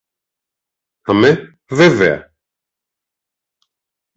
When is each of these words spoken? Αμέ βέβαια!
Αμέ 1.09 1.57
βέβαια! 1.69 2.33